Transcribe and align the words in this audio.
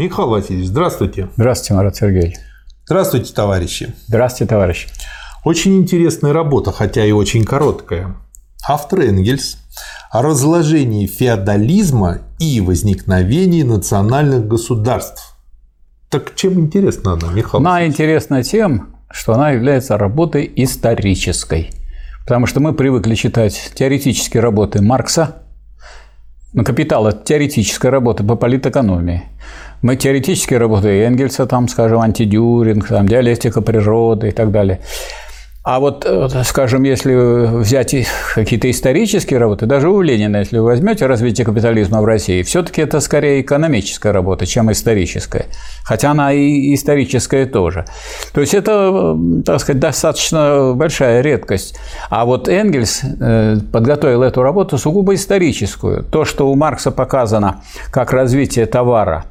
Михаил 0.00 0.30
Васильевич, 0.30 0.68
здравствуйте. 0.68 1.28
Здравствуйте, 1.36 1.74
Марат 1.74 1.94
Сергеевич. 1.94 2.36
Здравствуйте, 2.86 3.34
товарищи. 3.34 3.94
Здравствуйте, 4.06 4.48
товарищи. 4.48 4.88
Очень 5.44 5.76
интересная 5.76 6.32
работа, 6.32 6.72
хотя 6.72 7.04
и 7.04 7.12
очень 7.12 7.44
короткая. 7.44 8.16
Автор 8.66 9.00
Энгельс 9.00 9.58
о 10.10 10.22
разложении 10.22 11.06
феодализма 11.06 12.20
и 12.38 12.62
возникновении 12.62 13.62
национальных 13.62 14.48
государств. 14.48 15.36
Так 16.08 16.34
чем 16.34 16.58
интересна 16.60 17.12
она, 17.12 17.30
Михаил? 17.34 17.60
Она 17.60 17.72
Васильевич? 17.72 17.92
интересна 17.92 18.42
тем, 18.42 18.96
что 19.10 19.34
она 19.34 19.50
является 19.50 19.98
работой 19.98 20.50
исторической. 20.56 21.72
Потому 22.24 22.46
что 22.46 22.60
мы 22.60 22.72
привыкли 22.72 23.14
читать 23.16 23.72
теоретические 23.74 24.42
работы 24.42 24.80
Маркса, 24.80 25.42
ну, 26.52 26.64
капитал– 26.64 27.06
это 27.08 27.22
теоретическая 27.22 27.90
работа 27.90 28.24
по 28.24 28.34
политэкономии. 28.34 29.22
Мы 29.82 29.96
теоретические 29.96 30.58
работы 30.58 30.88
Энгельса, 30.88 31.46
там, 31.46 31.68
скажем, 31.68 32.00
антидюринг, 32.00 32.88
там, 32.88 33.08
диалектика 33.08 33.62
природы 33.62 34.28
и 34.28 34.32
так 34.32 34.50
далее. 34.50 34.80
А 35.62 35.78
вот, 35.78 36.06
э, 36.06 36.28
скажем, 36.44 36.84
если 36.84 37.14
взять 37.58 37.94
какие-то 38.34 38.70
исторические 38.70 39.38
работы, 39.38 39.66
даже 39.66 39.90
у 39.90 40.00
Ленина, 40.00 40.38
если 40.38 40.56
вы 40.56 40.64
возьмете 40.64 41.04
развитие 41.04 41.44
капитализма 41.44 42.00
в 42.00 42.06
России, 42.06 42.42
все-таки 42.42 42.80
это 42.80 42.98
скорее 43.00 43.42
экономическая 43.42 44.12
работа, 44.12 44.46
чем 44.46 44.72
историческая. 44.72 45.46
Хотя 45.84 46.12
она 46.12 46.32
и 46.32 46.74
историческая 46.74 47.44
тоже. 47.44 47.84
То 48.32 48.40
есть 48.40 48.54
это, 48.54 49.14
так 49.44 49.60
сказать, 49.60 49.80
достаточно 49.80 50.72
большая 50.74 51.20
редкость. 51.20 51.78
А 52.08 52.24
вот 52.24 52.48
Энгельс 52.48 53.02
э, 53.02 53.58
подготовил 53.70 54.22
эту 54.22 54.42
работу 54.42 54.78
сугубо 54.78 55.14
историческую. 55.14 56.04
То, 56.04 56.24
что 56.24 56.50
у 56.50 56.54
Маркса 56.54 56.90
показано 56.90 57.60
как 57.90 58.14
развитие 58.14 58.64
товара 58.64 59.26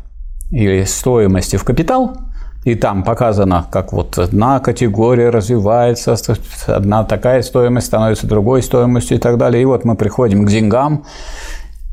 или 0.52 0.84
стоимости 0.84 1.56
в 1.56 1.64
капитал– 1.64 2.18
и 2.66 2.76
там 2.76 3.04
показано, 3.04 3.68
как 3.72 3.94
вот 3.94 4.18
одна 4.18 4.60
категория 4.60 5.30
развивается, 5.30 6.16
одна 6.68 7.04
такая 7.06 7.42
стоимость 7.42 7.88
становится 7.88 8.28
другой 8.28 8.62
стоимостью 8.62 9.18
и 9.18 9.20
так 9.20 9.38
далее. 9.38 9.62
И 9.62 9.66
вот 9.66 9.86
мы 9.86 9.96
приходим 9.96 10.46
к 10.46 10.50
деньгам, 10.50 11.06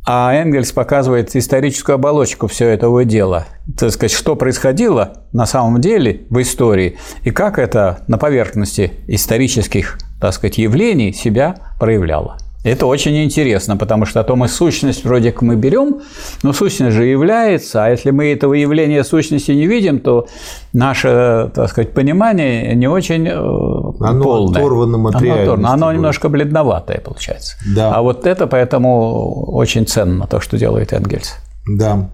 а 0.04 0.34
Энгельс 0.34 0.72
показывает 0.72 1.34
историческую 1.36 1.94
оболочку 1.94 2.48
всего 2.48 2.68
этого 2.68 3.04
дела. 3.04 3.46
Так 3.78 3.92
сказать, 3.92 4.12
что 4.12 4.34
происходило 4.34 5.24
на 5.32 5.46
самом 5.46 5.80
деле 5.80 6.26
в 6.30 6.40
истории 6.40 6.98
и 7.22 7.30
как 7.30 7.58
это 7.58 8.00
на 8.08 8.18
поверхности 8.18 8.92
исторических 9.06 9.98
так 10.20 10.32
сказать, 10.32 10.58
явлений 10.58 11.12
себя 11.12 11.56
проявляло. 11.78 12.38
Это 12.66 12.86
очень 12.86 13.22
интересно, 13.22 13.76
потому 13.76 14.06
что 14.06 14.18
о 14.18 14.24
том 14.24 14.44
и 14.44 14.48
сущность 14.48 15.04
вроде 15.04 15.30
как 15.30 15.42
мы 15.42 15.54
берем, 15.54 16.00
но 16.42 16.52
сущность 16.52 16.96
же 16.96 17.04
является, 17.04 17.84
а 17.84 17.90
если 17.90 18.10
мы 18.10 18.32
этого 18.32 18.54
явления 18.54 19.04
сущности 19.04 19.52
не 19.52 19.68
видим, 19.68 20.00
то 20.00 20.26
наше, 20.72 21.52
так 21.54 21.70
сказать, 21.70 21.94
понимание 21.94 22.74
не 22.74 22.88
очень 22.88 23.28
э, 23.28 23.34
оно 23.36 24.20
полное. 24.20 24.60
Оторвано 24.60 25.08
от 25.08 25.14
оно, 25.14 25.34
оторвано. 25.34 25.72
оно 25.72 25.92
немножко 25.92 26.28
бледноватое 26.28 26.98
получается. 26.98 27.56
Да. 27.72 27.94
А 27.94 28.02
вот 28.02 28.26
это 28.26 28.48
поэтому 28.48 29.52
очень 29.52 29.86
ценно, 29.86 30.26
то, 30.26 30.40
что 30.40 30.58
делает 30.58 30.92
Энгельс. 30.92 31.36
Да. 31.68 32.10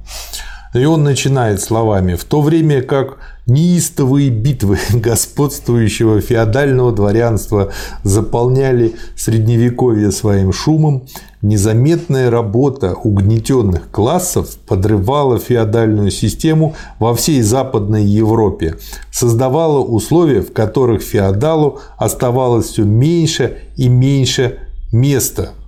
И 0.75 0.85
он 0.85 1.03
начинает 1.03 1.63
словами 1.63 2.15
«В 2.15 2.25
то 2.25 2.43
время 2.43 2.83
как 2.83 3.17
неистовые 3.47 4.31
битвы 4.31 4.79
господствующего 4.93 6.21
феодального 6.21 6.93
дворянства 6.93 7.73
заполняли 8.05 8.95
Средневековье 9.17 10.11
своим 10.13 10.53
шумом, 10.53 11.05
незаметная 11.41 12.31
работа 12.31 12.95
угнетенных 12.95 13.91
классов 13.91 14.57
подрывала 14.67 15.39
феодальную 15.39 16.11
систему 16.11 16.75
во 16.99 17.15
всей 17.15 17.43
Западной 17.43 18.05
Европе, 18.05 18.77
создавала 19.11 19.81
условия, 19.81 20.41
в 20.41 20.53
которых 20.53 21.03
феодалу 21.03 21.81
оставалось 21.97 22.67
все 22.67 22.85
меньше 22.85 23.59
и 23.77 23.89
меньше 23.89 24.59
места– 24.93 25.51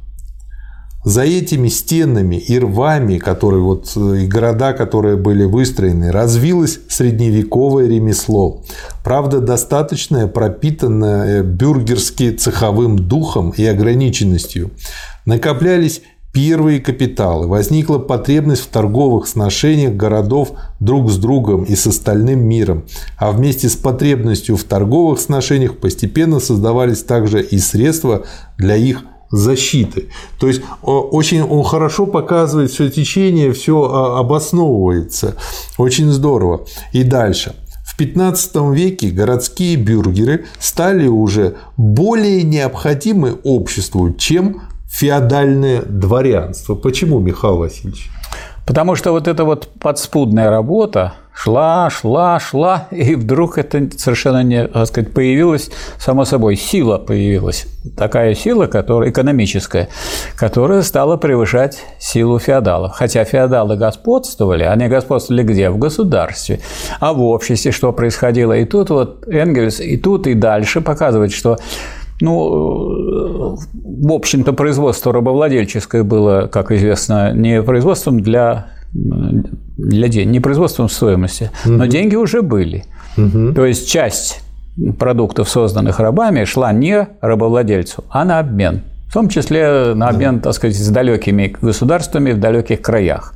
за 1.04 1.22
этими 1.22 1.69
стенами 1.69 2.37
и 2.37 2.59
рвами, 2.59 3.19
которые 3.19 3.62
вот, 3.62 3.92
э, 3.97 4.22
и 4.22 4.26
города, 4.26 4.72
которые 4.72 5.16
были 5.16 5.44
выстроены, 5.44 6.10
развилось 6.10 6.81
средневековое 6.88 7.87
ремесло. 7.87 8.62
Правда, 9.04 9.41
достаточное, 9.41 10.26
пропитанное 10.26 11.43
бюргерски 11.43 12.32
цеховым 12.32 12.98
духом 12.98 13.50
и 13.50 13.64
ограниченностью. 13.66 14.70
Накоплялись 15.26 16.00
первые 16.32 16.81
капиталы, 16.81 17.47
возникла 17.47 17.98
потребность 17.98 18.62
в 18.62 18.66
торговых 18.66 19.28
сношениях 19.28 19.94
городов 19.94 20.53
друг 20.81 21.10
с 21.10 21.16
другом 21.16 21.62
и 21.62 21.76
с 21.76 21.87
остальным 21.87 22.41
миром, 22.41 22.84
а 23.16 23.31
вместе 23.31 23.69
с 23.69 23.76
потребностью 23.76 24.56
в 24.56 24.64
торговых 24.64 25.20
сношениях 25.20 25.76
постепенно 25.76 26.41
создавались 26.41 27.04
также 27.04 27.41
и 27.41 27.59
средства 27.59 28.25
для 28.59 28.75
их 28.75 29.04
защиты. 29.34 30.09
То 30.39 30.47
есть 30.47 30.62
очень 30.83 31.43
он 31.43 31.65
хорошо 31.65 32.06
показывает 32.06 32.71
все 32.71 32.89
течение, 32.89 33.53
все 33.53 33.83
а, 33.83 34.21
обосновывается. 34.21 35.37
Очень 35.78 36.11
здорово. 36.11 36.67
И 36.93 37.05
дальше. 37.05 37.55
В 37.84 37.97
15 37.97 38.56
веке 38.73 39.11
городские 39.11 39.77
бюргеры 39.77 40.47
стали 40.59 41.06
уже 41.06 41.56
более 41.77 42.43
необходимы 42.43 43.39
обществу, 43.44 44.12
чем 44.15 44.62
феодальное 44.89 45.83
дворянство. 45.83 46.75
Почему, 46.75 47.21
Михаил 47.21 47.59
Васильевич? 47.59 48.11
Потому 48.66 48.94
что 48.94 49.12
вот 49.12 49.28
эта 49.28 49.44
вот 49.44 49.69
подспудная 49.78 50.48
работа, 50.48 51.14
шла, 51.34 51.91
шла, 51.91 52.41
шла, 52.41 52.88
и 52.91 53.14
вдруг 53.14 53.58
это 53.58 53.88
совершенно 53.98 54.42
не, 54.42 54.66
так 54.66 54.86
сказать, 54.86 55.12
появилась, 55.12 55.70
само 55.98 56.25
собой, 56.25 56.56
сила 56.56 56.98
появилась. 56.98 57.66
Такая 57.97 58.34
сила, 58.34 58.66
которая, 58.66 59.10
экономическая, 59.10 59.88
которая 60.36 60.82
стала 60.82 61.16
превышать 61.16 61.82
силу 61.98 62.38
феодалов. 62.38 62.92
Хотя 62.92 63.25
феодалы 63.25 63.76
господствовали, 63.76 64.62
они 64.62 64.88
господствовали 64.88 65.42
где? 65.42 65.69
В 65.69 65.78
государстве. 65.78 66.60
А 67.00 67.12
в 67.12 67.22
обществе 67.22 67.72
что 67.72 67.92
происходило? 67.92 68.54
И 68.54 68.64
тут 68.64 68.88
вот 68.91 69.28
Энгельс, 69.28 69.81
и 69.81 69.98
тут, 69.98 70.26
и 70.26 70.34
дальше 70.34 70.81
показывает, 70.81 71.32
что 71.32 71.58
ну, 72.25 73.57
в 73.57 74.12
общем-то, 74.12 74.53
производство 74.53 75.12
рабовладельческое 75.12 76.03
было, 76.03 76.49
как 76.51 76.73
известно, 76.73 77.33
не 77.33 77.62
производством 77.62 78.21
для 78.21 78.67
для 78.93 80.09
денег, 80.09 80.31
не 80.31 80.41
производством 80.41 80.89
стоимости, 80.89 81.51
угу. 81.65 81.75
но 81.75 81.87
деньги 81.87 82.15
уже 82.15 82.43
были. 82.43 82.85
Угу. 83.17 83.55
То 83.55 83.67
есть 83.67 83.89
часть 83.89 84.41
продуктов, 84.99 85.49
созданных 85.49 85.99
рабами, 86.01 86.45
шла 86.45 86.73
не 86.73 87.09
рабовладельцу, 87.21 88.05
а 88.09 88.25
на 88.25 88.39
обмен 88.39 88.83
в 89.15 89.17
том 89.17 89.29
числе 89.29 89.95
на 89.95 90.09
обмен, 90.09 90.41
так 90.41 90.55
сказать, 90.55 90.77
с 90.77 90.89
далекими 90.89 91.55
государствами 91.62 92.33
в 92.33 92.41
далеких 92.41 92.83
краях. 92.83 93.33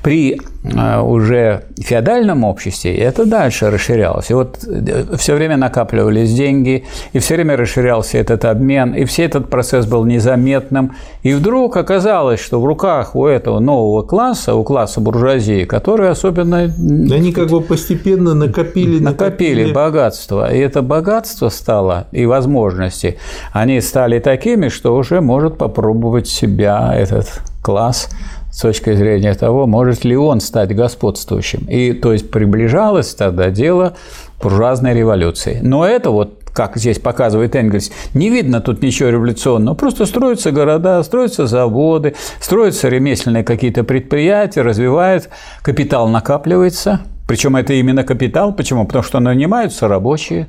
При 0.00 0.34
э, 0.34 0.38
уже 0.76 1.64
феодальном 1.88 2.44
обществе 2.44 2.94
это 2.94 3.24
дальше 3.24 3.70
расширялось. 3.70 4.30
И 4.30 4.34
вот 4.34 4.58
э, 4.66 5.16
все 5.16 5.34
время 5.34 5.56
накапливались 5.56 6.34
деньги, 6.34 6.84
и 7.12 7.18
все 7.18 7.34
время 7.34 7.56
расширялся 7.56 8.18
этот 8.18 8.44
обмен, 8.44 8.94
и 8.94 9.04
все 9.04 9.24
этот 9.24 9.48
процесс 9.48 9.86
был 9.86 10.04
незаметным. 10.04 10.92
И 11.22 11.32
вдруг 11.32 11.76
оказалось, 11.76 12.40
что 12.40 12.60
в 12.60 12.66
руках 12.66 13.16
у 13.16 13.26
этого 13.26 13.60
нового 13.60 14.02
класса, 14.02 14.54
у 14.54 14.64
класса 14.64 15.00
буржуазии, 15.00 15.64
который 15.64 16.10
особенно... 16.10 16.58
Они 16.58 17.32
как 17.32 17.48
бы 17.48 17.60
постепенно 17.60 18.34
накопили, 18.34 18.98
накопили... 18.98 19.62
Накопили 19.64 19.72
богатство. 19.72 20.52
И 20.52 20.58
это 20.58 20.82
богатство 20.82 21.48
стало, 21.48 22.06
и 22.12 22.26
возможности, 22.26 23.18
они 23.52 23.80
стали 23.80 24.18
такими, 24.18 24.68
что 24.68 24.94
уже 24.94 25.20
может 25.20 25.56
попробовать 25.58 26.28
себя 26.28 26.92
этот 26.94 27.40
класс 27.62 28.08
с 28.50 28.60
точки 28.60 28.94
зрения 28.94 29.34
того, 29.34 29.66
может 29.66 30.04
ли 30.04 30.16
он 30.16 30.40
стать 30.40 30.74
господствующим. 30.74 31.66
И 31.68 31.92
то 31.92 32.12
есть 32.12 32.30
приближалось 32.30 33.14
тогда 33.14 33.50
дело 33.50 33.94
буржуазной 34.42 34.94
революции. 34.94 35.60
Но 35.62 35.86
это 35.86 36.10
вот 36.10 36.34
как 36.52 36.76
здесь 36.76 36.98
показывает 36.98 37.54
Энгельс, 37.54 37.92
не 38.14 38.30
видно 38.30 38.60
тут 38.60 38.82
ничего 38.82 39.10
революционного. 39.10 39.76
Просто 39.76 40.06
строятся 40.06 40.50
города, 40.50 41.00
строятся 41.04 41.46
заводы, 41.46 42.16
строятся 42.40 42.88
ремесленные 42.88 43.44
какие-то 43.44 43.84
предприятия, 43.84 44.62
развивают, 44.62 45.28
капитал 45.62 46.08
накапливается– 46.08 47.02
причем 47.28 47.56
это 47.56 47.74
именно 47.74 48.04
капитал. 48.04 48.54
Почему? 48.54 48.86
Потому 48.86 49.04
что 49.04 49.20
нанимаются 49.20 49.86
рабочие. 49.86 50.46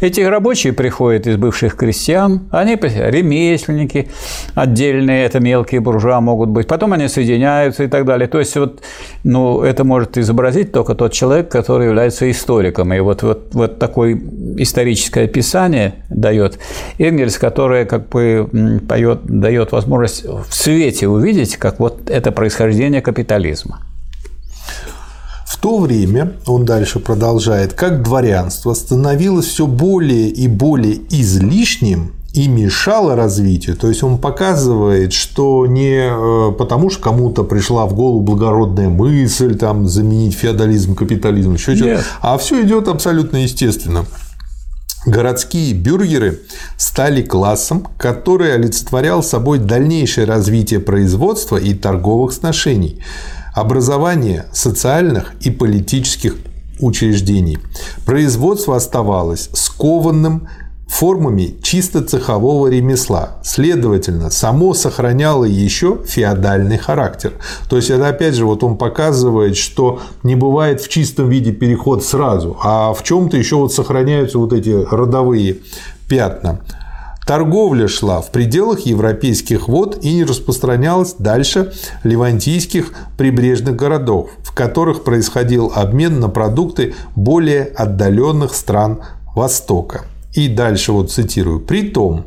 Эти 0.00 0.22
рабочие 0.22 0.72
приходят 0.72 1.26
из 1.26 1.36
бывших 1.36 1.76
крестьян, 1.76 2.48
они 2.50 2.76
ремесленники 2.76 4.08
отдельные, 4.54 5.26
это 5.26 5.40
мелкие 5.40 5.82
буржуа 5.82 6.22
могут 6.22 6.48
быть. 6.48 6.66
Потом 6.66 6.94
они 6.94 7.08
соединяются 7.08 7.84
и 7.84 7.86
так 7.86 8.06
далее. 8.06 8.28
То 8.28 8.38
есть 8.38 8.56
вот, 8.56 8.80
ну, 9.24 9.60
это 9.60 9.84
может 9.84 10.16
изобразить 10.16 10.72
только 10.72 10.94
тот 10.94 11.12
человек, 11.12 11.50
который 11.50 11.88
является 11.88 12.30
историком. 12.30 12.94
И 12.94 13.00
вот, 13.00 13.22
вот, 13.22 13.50
вот 13.52 13.78
такое 13.78 14.18
историческое 14.56 15.24
описание 15.24 15.96
дает 16.08 16.58
Энгельс, 16.96 17.36
которое 17.36 17.84
как 17.84 18.08
бы 18.08 18.80
поет, 18.88 19.20
дает 19.24 19.72
возможность 19.72 20.24
в 20.24 20.46
свете 20.50 21.08
увидеть, 21.08 21.58
как 21.58 21.78
вот 21.78 22.08
это 22.08 22.32
происхождение 22.32 23.02
капитализма. 23.02 23.91
То 25.62 25.78
время, 25.78 26.32
он 26.44 26.64
дальше 26.64 26.98
продолжает, 26.98 27.72
как 27.72 28.02
дворянство 28.02 28.74
становилось 28.74 29.46
все 29.46 29.68
более 29.68 30.28
и 30.28 30.48
более 30.48 30.98
излишним 31.08 32.14
и 32.34 32.48
мешало 32.48 33.14
развитию. 33.14 33.76
То 33.76 33.86
есть 33.86 34.02
он 34.02 34.18
показывает, 34.18 35.12
что 35.12 35.66
не 35.68 36.10
э, 36.10 36.52
потому, 36.58 36.90
что 36.90 37.00
кому-то 37.00 37.44
пришла 37.44 37.86
в 37.86 37.94
голову 37.94 38.22
благородная 38.22 38.88
мысль 38.88 39.54
там, 39.56 39.86
заменить 39.86 40.34
феодализм 40.34 40.96
капитализм, 40.96 41.54
еще 41.54 41.76
что-то, 41.76 42.02
а 42.20 42.38
все 42.38 42.64
идет 42.64 42.88
абсолютно 42.88 43.36
естественно. 43.36 44.04
Городские 45.06 45.74
бюргеры 45.74 46.40
стали 46.76 47.22
классом, 47.22 47.86
который 47.98 48.52
олицетворял 48.52 49.22
собой 49.22 49.58
дальнейшее 49.58 50.26
развитие 50.26 50.80
производства 50.80 51.56
и 51.56 51.74
торговых 51.74 52.32
сношений, 52.32 53.00
образование 53.54 54.46
социальных 54.52 55.34
и 55.40 55.50
политических 55.50 56.36
учреждений. 56.80 57.58
Производство 58.04 58.76
оставалось 58.76 59.50
скованным 59.52 60.48
формами 60.92 61.56
чисто 61.62 62.02
цехового 62.02 62.68
ремесла. 62.68 63.38
Следовательно, 63.42 64.30
само 64.30 64.74
сохраняло 64.74 65.44
еще 65.44 65.98
феодальный 66.06 66.76
характер. 66.76 67.32
То 67.70 67.76
есть 67.76 67.88
это 67.88 68.08
опять 68.08 68.34
же 68.34 68.44
вот 68.44 68.62
он 68.62 68.76
показывает, 68.76 69.56
что 69.56 70.00
не 70.22 70.34
бывает 70.36 70.82
в 70.82 70.88
чистом 70.90 71.30
виде 71.30 71.50
переход 71.52 72.04
сразу, 72.04 72.58
а 72.62 72.92
в 72.92 73.02
чем-то 73.04 73.38
еще 73.38 73.56
вот 73.56 73.72
сохраняются 73.72 74.38
вот 74.38 74.52
эти 74.52 74.68
родовые 74.90 75.58
пятна. 76.08 76.60
Торговля 77.26 77.86
шла 77.88 78.20
в 78.20 78.32
пределах 78.32 78.80
европейских 78.80 79.68
вод 79.68 79.98
и 80.02 80.12
не 80.12 80.24
распространялась 80.24 81.14
дальше 81.18 81.72
ливантийских 82.02 82.92
прибрежных 83.16 83.76
городов, 83.76 84.30
в 84.42 84.52
которых 84.52 85.04
происходил 85.04 85.72
обмен 85.74 86.20
на 86.20 86.28
продукты 86.28 86.94
более 87.14 87.64
отдаленных 87.64 88.54
стран 88.54 89.02
Востока. 89.34 90.04
И 90.34 90.48
дальше 90.48 90.92
вот 90.92 91.10
цитирую. 91.10 91.60
Притом 91.60 92.24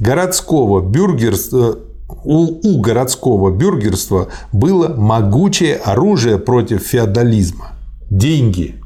городского 0.00 0.80
бюргерства 0.80 1.78
у, 2.24 2.76
у 2.76 2.80
городского 2.80 3.50
бюргерства 3.50 4.28
было 4.52 4.88
могучее 4.88 5.76
оружие 5.76 6.38
против 6.38 6.82
феодализма– 6.82 7.72
деньги. 8.10 8.76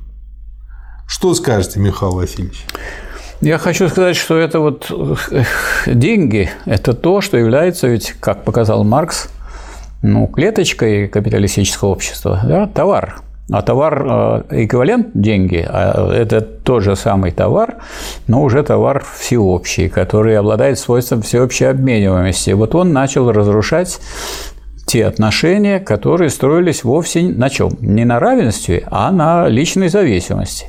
Что 1.06 1.34
скажете, 1.34 1.80
Михаил 1.80 2.12
Васильевич? 2.12 2.66
Я 3.40 3.58
хочу 3.58 3.88
сказать, 3.88 4.16
что 4.16 4.38
это 4.38 4.60
вот 4.60 4.90
деньги– 5.86 6.50
это 6.64 6.94
то, 6.94 7.20
что 7.20 7.36
является, 7.36 7.86
ведь, 7.86 8.12
как 8.18 8.44
показал 8.44 8.82
Маркс, 8.82 9.28
ну, 10.02 10.26
клеточкой 10.26 11.08
капиталистического 11.08 11.90
общества, 11.90 12.40
да, 12.44 12.66
товар. 12.66 13.20
А 13.50 13.62
товар 13.62 14.04
э, 14.04 14.64
эквивалент 14.64 15.08
деньги, 15.14 15.64
а 15.68 16.12
это 16.12 16.40
тот 16.40 16.82
же 16.82 16.96
самый 16.96 17.30
товар, 17.30 17.76
но 18.26 18.42
уже 18.42 18.62
товар 18.64 19.04
всеобщий, 19.16 19.88
который 19.88 20.36
обладает 20.36 20.80
свойством 20.80 21.22
всеобщей 21.22 21.66
обмениваемости. 21.66 22.50
Вот 22.50 22.74
он 22.74 22.92
начал 22.92 23.30
разрушать 23.30 24.00
те 24.84 25.06
отношения, 25.06 25.78
которые 25.78 26.30
строились 26.30 26.82
вовсе 26.82 27.22
на 27.22 27.48
чем? 27.48 27.76
Не 27.80 28.04
на 28.04 28.18
равенстве, 28.18 28.84
а 28.90 29.12
на 29.12 29.46
личной 29.46 29.90
зависимости. 29.90 30.66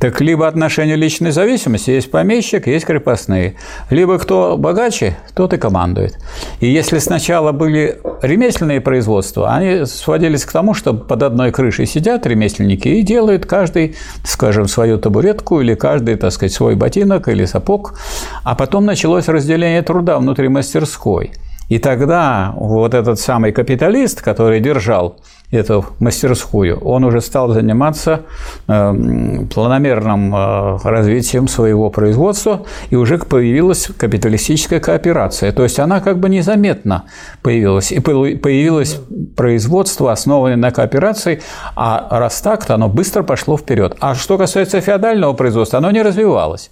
Так 0.00 0.18
либо 0.22 0.48
отношение 0.48 0.96
личной 0.96 1.30
зависимости, 1.30 1.90
есть 1.90 2.10
помещик, 2.10 2.66
есть 2.66 2.86
крепостные. 2.86 3.56
Либо 3.90 4.18
кто 4.18 4.56
богаче, 4.56 5.18
тот 5.34 5.52
и 5.52 5.58
командует. 5.58 6.18
И 6.60 6.68
если 6.68 6.98
сначала 6.98 7.52
были 7.52 8.00
ремесленные 8.22 8.80
производства, 8.80 9.54
они 9.54 9.84
сводились 9.84 10.46
к 10.46 10.52
тому, 10.52 10.72
что 10.72 10.94
под 10.94 11.22
одной 11.22 11.52
крышей 11.52 11.84
сидят 11.84 12.26
ремесленники 12.26 12.88
и 12.88 13.02
делают 13.02 13.44
каждый, 13.44 13.94
скажем, 14.24 14.68
свою 14.68 14.96
табуретку 14.96 15.60
или 15.60 15.74
каждый, 15.74 16.16
так 16.16 16.32
сказать, 16.32 16.54
свой 16.54 16.76
ботинок 16.76 17.28
или 17.28 17.44
сапог. 17.44 17.98
А 18.42 18.54
потом 18.54 18.86
началось 18.86 19.28
разделение 19.28 19.82
труда 19.82 20.18
внутри 20.18 20.48
мастерской. 20.48 21.32
И 21.70 21.78
тогда 21.78 22.52
вот 22.56 22.94
этот 22.94 23.20
самый 23.20 23.52
капиталист, 23.52 24.20
который 24.22 24.60
держал 24.60 25.20
эту 25.52 25.84
мастерскую, 26.00 26.76
он 26.80 27.04
уже 27.04 27.20
стал 27.20 27.52
заниматься 27.52 28.22
эм, 28.66 29.48
планомерным 29.48 30.34
э, 30.34 30.78
развитием 30.82 31.46
своего 31.46 31.90
производства, 31.90 32.66
и 32.90 32.96
уже 32.96 33.18
появилась 33.18 33.88
капиталистическая 33.96 34.80
кооперация. 34.80 35.52
То 35.52 35.62
есть 35.62 35.78
она 35.78 36.00
как 36.00 36.18
бы 36.18 36.28
незаметно 36.28 37.04
появилась. 37.40 37.92
И 37.92 38.00
появилось 38.00 39.00
производство, 39.36 40.10
основанное 40.10 40.56
на 40.56 40.72
кооперации, 40.72 41.40
а 41.76 42.18
раз 42.18 42.40
так, 42.40 42.66
то 42.66 42.74
оно 42.74 42.88
быстро 42.88 43.22
пошло 43.22 43.56
вперед. 43.56 43.96
А 44.00 44.16
что 44.16 44.38
касается 44.38 44.80
феодального 44.80 45.34
производства, 45.34 45.78
оно 45.78 45.92
не 45.92 46.02
развивалось. 46.02 46.70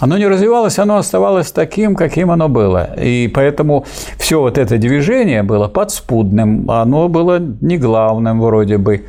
Оно 0.00 0.18
не 0.18 0.26
развивалось, 0.26 0.78
оно 0.78 0.96
оставалось 0.96 1.52
таким, 1.52 1.94
каким 1.94 2.30
оно 2.30 2.48
было. 2.48 2.94
И 3.00 3.28
поэтому 3.28 3.86
все 4.18 4.40
вот 4.40 4.58
это 4.58 4.76
движение 4.76 5.42
было 5.42 5.68
подспудным, 5.68 6.68
оно 6.70 7.08
было 7.08 7.38
не 7.38 7.78
главным 7.78 8.40
вроде 8.40 8.78
бы. 8.78 9.06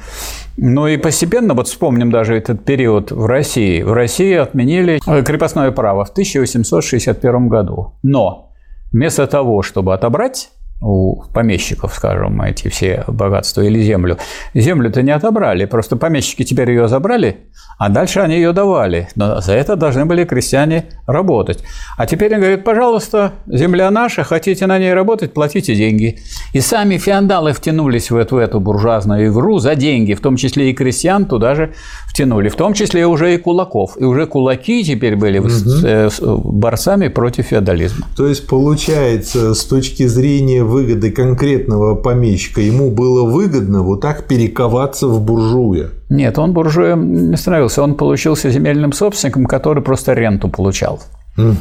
Ну 0.57 0.87
и 0.87 0.97
постепенно, 0.97 1.53
вот 1.53 1.67
вспомним 1.67 2.11
даже 2.11 2.35
этот 2.35 2.63
период 2.63 3.11
в 3.11 3.25
России. 3.25 3.81
В 3.81 3.93
России 3.93 4.35
отменили 4.35 4.99
крепостное 5.23 5.71
право 5.71 6.05
в 6.05 6.09
1861 6.11 7.49
году. 7.49 7.93
Но 8.03 8.51
вместо 8.91 9.27
того, 9.27 9.63
чтобы 9.63 9.93
отобрать 9.93 10.49
у 10.81 11.24
помещиков, 11.33 11.94
скажем, 11.95 12.42
эти 12.42 12.68
все 12.68 13.04
богатства 13.07 13.62
или 13.62 13.81
землю. 13.81 14.18
Землю-то 14.54 15.01
не 15.01 15.12
отобрали, 15.12 15.66
просто 15.66 15.95
помещики 15.95 16.44
теперь 16.44 16.69
ее 16.69 16.88
забрали, 16.88 17.38
а 17.77 17.89
дальше 17.89 18.19
они 18.19 18.36
ее 18.36 18.51
давали. 18.51 19.07
Но 19.16 19.42
за 19.42 19.54
это 19.54 19.75
должны 19.75 20.06
были 20.06 20.25
крестьяне 20.25 20.86
работать. 21.07 21.63
А 21.98 22.06
теперь 22.06 22.33
они 22.33 22.42
говорят, 22.42 22.63
пожалуйста, 22.63 23.33
земля 23.48 23.89
наша, 23.89 24.24
хотите 24.24 24.68
на 24.68 24.77
ней 24.77 24.94
работать, 24.94 25.33
платите 25.33 25.75
деньги. 25.75 26.19
И 26.54 26.60
сами 26.60 26.98
феодалы 26.98 27.54
втянулись 27.54 28.12
в 28.12 28.18
эту, 28.18 28.36
в 28.36 28.39
эту 28.39 28.60
буржуазную 28.60 29.28
игру 29.30 29.60
за 29.60 29.75
деньги, 29.75 30.13
в 30.13 30.21
том 30.21 30.36
числе 30.36 30.71
и 30.71 30.74
крестьян 30.74 31.25
туда 31.25 31.56
же 31.56 31.74
втянули, 32.07 32.50
в 32.50 32.56
том 32.56 32.74
числе 32.74 33.07
уже 33.07 33.33
и 33.33 33.38
кулаков. 33.38 33.98
И 33.98 34.04
уже 34.04 34.25
кулаки 34.25 34.83
теперь 34.83 35.16
были 35.16 35.39
угу. 35.39 36.51
борцами 36.51 37.07
против 37.07 37.48
феодализма. 37.48 38.07
То 38.16 38.28
есть, 38.28 38.48
получается, 38.48 39.54
с 39.54 39.63
точки 39.66 40.06
зрения 40.06 40.64
выгоды 40.65 41.12
конкретного 41.12 41.95
помещика 41.95 42.62
ему 42.62 42.91
было 42.91 43.29
выгодно 43.29 43.81
вот 43.83 44.01
так 44.01 44.27
перековаться 44.27 45.07
в 45.07 45.21
буржуя? 45.21 45.89
Нет, 46.09 46.38
он 46.38 46.53
буржуем 46.53 47.31
не 47.31 47.37
становился, 47.37 47.81
он 47.83 47.95
получился 47.95 48.49
земельным 48.49 48.92
собственником, 48.92 49.45
который 49.45 49.83
просто 49.83 50.13
ренту 50.13 50.49
получал. 50.49 51.01
Угу. 51.37 51.54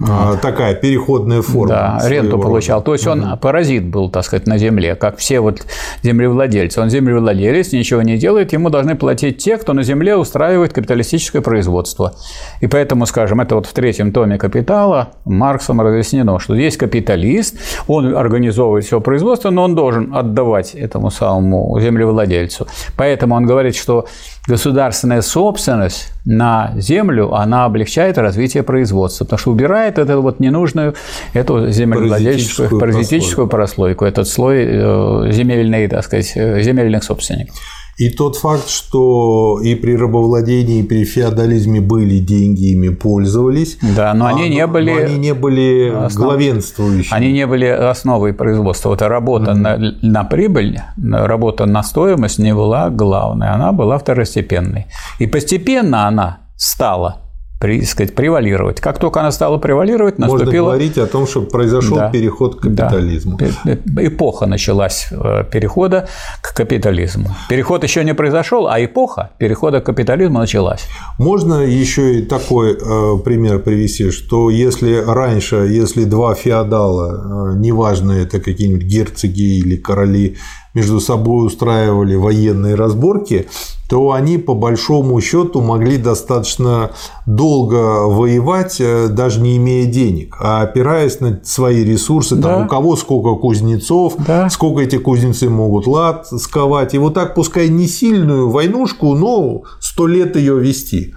А, 0.00 0.36
такая 0.36 0.74
переходная 0.74 1.42
форма. 1.42 1.98
Да, 2.00 2.08
ренту 2.08 2.38
получал. 2.38 2.82
То 2.82 2.92
есть 2.92 3.06
он 3.06 3.24
угу. 3.24 3.36
паразит 3.36 3.84
был, 3.84 4.08
так 4.10 4.24
сказать, 4.24 4.46
на 4.46 4.56
земле, 4.56 4.94
как 4.94 5.16
все 5.16 5.40
вот 5.40 5.66
землевладельцы. 6.02 6.80
Он 6.80 6.88
землевладелец, 6.88 7.72
ничего 7.72 8.02
не 8.02 8.16
делает, 8.16 8.52
ему 8.52 8.70
должны 8.70 8.94
платить 8.94 9.38
те, 9.38 9.56
кто 9.56 9.72
на 9.72 9.82
земле 9.82 10.16
устраивает 10.16 10.72
капиталистическое 10.72 11.42
производство. 11.42 12.14
И 12.60 12.68
поэтому, 12.68 13.06
скажем, 13.06 13.40
это 13.40 13.56
вот 13.56 13.66
в 13.66 13.72
третьем 13.72 14.12
томе 14.12 14.38
«Капитала» 14.38 15.14
Марксом 15.24 15.80
разъяснено, 15.80 16.38
что 16.38 16.54
есть 16.54 16.76
капиталист, 16.76 17.58
он 17.88 18.14
организовывает 18.14 18.84
все 18.84 19.00
производство, 19.00 19.50
но 19.50 19.64
он 19.64 19.74
должен 19.74 20.14
отдавать 20.14 20.74
этому 20.74 21.10
самому 21.10 21.78
землевладельцу. 21.80 22.68
Поэтому 22.96 23.34
он 23.34 23.46
говорит, 23.46 23.74
что 23.74 24.06
государственная 24.48 25.20
собственность 25.20 26.12
на 26.24 26.72
землю, 26.76 27.34
она 27.34 27.66
облегчает 27.66 28.16
развитие 28.16 28.62
производства, 28.62 29.24
потому 29.24 29.38
что 29.38 29.50
убирает 29.50 29.98
эту 29.98 30.22
вот 30.22 30.40
ненужную, 30.40 30.94
эту 31.34 31.70
землевладельческую, 31.70 32.70
паразитическую, 32.70 32.80
паразитическую 32.80 33.46
прослойку, 33.46 34.04
этот 34.06 34.26
слой 34.26 34.64
э, 34.66 35.32
земельной, 35.32 35.86
так 35.86 36.02
сказать, 36.02 36.32
э, 36.34 36.62
земельных 36.62 37.04
собственников. 37.04 37.56
И 37.98 38.10
тот 38.10 38.36
факт, 38.36 38.68
что 38.68 39.60
и 39.60 39.74
при 39.74 39.96
рабовладении, 39.96 40.80
и 40.80 40.82
при 40.84 41.04
феодализме 41.04 41.80
были 41.80 42.18
деньги, 42.18 42.70
ими 42.72 42.90
пользовались. 42.90 43.76
Да, 43.96 44.14
но 44.14 44.26
они 44.26 44.44
а, 44.44 44.48
не 44.48 44.66
были, 44.68 44.90
они 44.90 45.18
не 45.18 45.34
были 45.34 45.90
основ... 45.90 46.28
главенствующими. 46.28 47.16
Они 47.16 47.32
не 47.32 47.46
были 47.46 47.66
основой 47.66 48.32
производства. 48.32 48.90
Вот 48.90 49.02
работа 49.02 49.50
mm-hmm. 49.50 49.78
на, 49.78 49.98
на 50.02 50.24
прибыль, 50.24 50.80
работа 50.96 51.66
на 51.66 51.82
стоимость 51.82 52.38
не 52.38 52.54
была 52.54 52.88
главной, 52.90 53.50
она 53.50 53.72
была 53.72 53.98
второстепенной. 53.98 54.86
И 55.18 55.26
постепенно 55.26 56.06
она 56.06 56.38
стала 56.56 57.27
при, 57.58 57.82
сказать, 57.82 58.14
превалировать. 58.14 58.80
Как 58.80 58.98
только 58.98 59.20
она 59.20 59.32
стала 59.32 59.58
превалировать, 59.58 60.18
наступила... 60.18 60.44
Можно 60.44 60.58
говорить 60.58 60.98
о 60.98 61.06
том, 61.06 61.26
что 61.26 61.42
произошел 61.42 61.96
да, 61.96 62.10
переход 62.10 62.56
к 62.56 62.62
капитализму. 62.62 63.38
Да. 63.64 64.06
Эпоха 64.06 64.46
началась 64.46 65.08
э, 65.10 65.44
перехода 65.50 66.08
к 66.40 66.54
капитализму. 66.54 67.34
Переход 67.48 67.82
еще 67.82 68.04
не 68.04 68.14
произошел, 68.14 68.68
а 68.68 68.82
эпоха 68.82 69.30
перехода 69.38 69.80
к 69.80 69.86
капитализму 69.86 70.38
началась. 70.38 70.86
Можно 71.18 71.64
еще 71.64 72.20
и 72.20 72.22
такой 72.22 72.74
э, 72.74 73.18
пример 73.24 73.58
привести, 73.58 74.10
что 74.10 74.50
если 74.50 74.94
раньше, 74.94 75.56
если 75.56 76.04
два 76.04 76.34
феодала, 76.34 77.54
э, 77.54 77.58
неважно 77.58 78.12
это 78.12 78.38
какие-нибудь 78.38 78.84
герцоги 78.84 79.58
или 79.58 79.76
короли, 79.76 80.36
между 80.74 81.00
собой 81.00 81.46
устраивали 81.46 82.14
военные 82.14 82.74
разборки, 82.74 83.48
то 83.88 84.12
они 84.12 84.36
по 84.36 84.54
большому 84.54 85.18
счету 85.20 85.62
могли 85.62 85.96
достаточно 85.96 86.90
долго 87.24 88.06
воевать, 88.06 88.76
э, 88.80 89.08
даже 89.08 89.40
не 89.40 89.56
имея 89.56 89.86
денег, 89.86 90.36
а 90.40 90.60
опираясь 90.62 91.20
на 91.20 91.40
свои 91.42 91.84
ресурсы, 91.84 92.36
да. 92.36 92.54
там, 92.54 92.66
у 92.66 92.68
кого 92.68 92.96
сколько 92.96 93.34
кузнецов, 93.40 94.14
да. 94.18 94.50
сколько 94.50 94.82
эти 94.82 94.98
кузнецы 94.98 95.48
могут 95.48 95.86
лад 95.86 96.26
сковать, 96.26 96.94
и 96.94 96.98
вот 96.98 97.14
так, 97.14 97.34
пускай 97.34 97.68
не 97.68 97.88
сильную 97.88 98.50
войнушку, 98.50 99.14
но 99.14 99.62
сто 99.80 100.06
лет 100.06 100.36
ее 100.36 100.58
вести 100.58 101.14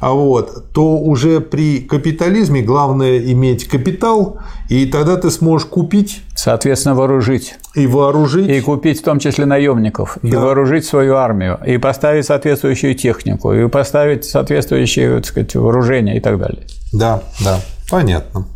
вот, 0.00 0.72
то 0.72 0.98
уже 0.98 1.40
при 1.40 1.80
капитализме 1.80 2.62
главное 2.62 3.18
иметь 3.18 3.68
капитал, 3.68 4.38
и 4.68 4.86
тогда 4.86 5.16
ты 5.16 5.30
сможешь 5.30 5.66
купить. 5.66 6.22
Соответственно, 6.34 6.94
вооружить. 6.94 7.54
И 7.74 7.86
вооружить. 7.86 8.48
И 8.48 8.60
купить 8.60 9.00
в 9.00 9.04
том 9.04 9.18
числе 9.18 9.46
наемников. 9.46 10.18
Да. 10.22 10.28
И 10.28 10.32
вооружить 10.32 10.84
свою 10.84 11.14
армию. 11.14 11.58
И 11.66 11.78
поставить 11.78 12.26
соответствующую 12.26 12.94
технику. 12.94 13.52
И 13.52 13.68
поставить 13.68 14.24
соответствующее 14.24 15.16
так 15.16 15.26
сказать, 15.26 15.54
вооружение 15.54 16.16
и 16.16 16.20
так 16.20 16.38
далее. 16.38 16.66
Да, 16.92 17.22
да, 17.42 17.60
понятно. 17.90 18.46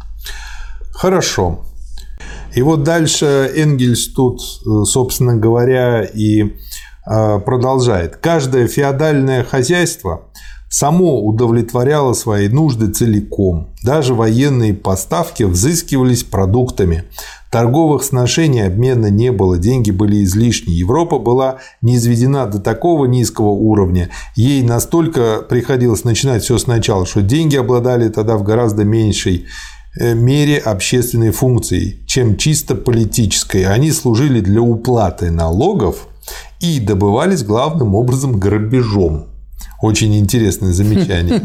Хорошо. 0.93 1.65
И 2.55 2.63
вот 2.63 2.83
дальше 2.83 3.53
Энгельс 3.55 4.13
тут, 4.13 4.41
собственно 4.89 5.37
говоря, 5.37 6.03
и 6.03 6.57
э, 7.07 7.39
продолжает. 7.41 8.17
Каждое 8.17 8.67
феодальное 8.67 9.45
хозяйство 9.45 10.28
само 10.69 11.25
удовлетворяло 11.25 12.13
свои 12.13 12.49
нужды 12.49 12.89
целиком. 12.89 13.75
Даже 13.83 14.15
военные 14.15 14.75
поставки 14.75 15.45
взыскивались 15.45 16.25
продуктами. 16.25 17.05
Торговых 17.51 18.03
сношений 18.03 18.61
обмена 18.61 19.07
не 19.07 19.33
было, 19.33 19.57
деньги 19.57 19.91
были 19.91 20.23
излишни. 20.23 20.73
Европа 20.73 21.19
была 21.19 21.59
не 21.81 21.97
изведена 21.97 22.47
до 22.47 22.59
такого 22.59 23.07
низкого 23.07 23.49
уровня, 23.49 24.11
ей 24.37 24.63
настолько 24.63 25.41
приходилось 25.49 26.05
начинать 26.05 26.43
все 26.43 26.59
сначала, 26.59 27.07
что 27.07 27.23
деньги 27.23 27.57
обладали 27.57 28.11
тогда 28.11 28.37
в 28.37 28.43
гораздо 28.43 28.85
меньшей 28.85 29.47
э, 29.99 30.13
мере 30.13 30.59
общественной 30.59 31.31
функции, 31.31 32.03
чем 32.07 32.37
чисто 32.37 32.75
политической. 32.75 33.65
Они 33.65 33.93
служили 33.93 34.41
для 34.41 34.61
уплаты 34.61 35.31
налогов 35.31 36.09
и 36.61 36.81
добывались 36.81 37.45
главным 37.45 37.95
образом 37.95 38.39
грабежом. 38.39 39.38
Очень 39.81 40.17
интересное 40.19 40.73
замечание. 40.73 41.43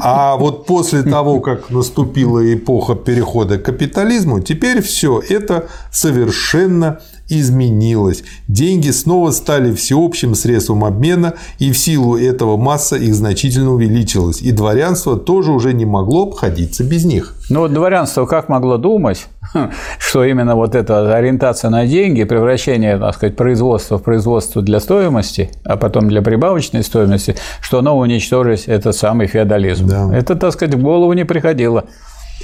А 0.00 0.36
вот 0.36 0.64
после 0.66 1.02
того, 1.02 1.40
как 1.40 1.70
наступила 1.70 2.40
эпоха 2.54 2.94
перехода 2.94 3.58
к 3.58 3.64
капитализму, 3.64 4.40
теперь 4.40 4.80
все 4.80 5.22
это 5.28 5.68
совершенно 5.90 7.00
изменилось. 7.28 8.24
Деньги 8.48 8.90
снова 8.90 9.30
стали 9.30 9.72
всеобщим 9.74 10.34
средством 10.34 10.84
обмена, 10.84 11.34
и 11.58 11.72
в 11.72 11.78
силу 11.78 12.16
этого 12.16 12.56
масса 12.56 12.96
их 12.96 13.14
значительно 13.14 13.72
увеличилась. 13.72 14.40
И 14.40 14.52
дворянство 14.52 15.16
тоже 15.16 15.52
уже 15.52 15.72
не 15.72 15.84
могло 15.84 16.28
обходиться 16.28 16.84
без 16.84 17.04
них. 17.04 17.34
Ну 17.50 17.60
вот 17.60 17.72
дворянство 17.72 18.26
как 18.26 18.48
могло 18.48 18.76
думать, 18.76 19.26
что 19.98 20.24
именно 20.24 20.54
вот 20.54 20.74
эта 20.74 21.16
ориентация 21.16 21.70
на 21.70 21.86
деньги, 21.86 22.24
превращение, 22.24 22.98
так 22.98 23.14
сказать, 23.14 23.36
производства 23.36 23.98
в 23.98 24.02
производство 24.02 24.62
для 24.62 24.80
стоимости, 24.80 25.50
а 25.64 25.76
потом 25.76 26.08
для 26.08 26.22
прибавочной 26.22 26.82
стоимости, 26.82 27.36
что 27.60 27.78
оно 27.78 27.96
уничтожить 27.98 28.64
этот 28.64 28.94
самый 28.96 29.26
феодализм. 29.26 29.86
Да. 29.86 30.10
Это, 30.14 30.34
так 30.34 30.52
сказать, 30.52 30.74
в 30.74 30.82
голову 30.82 31.12
не 31.12 31.24
приходило. 31.24 31.84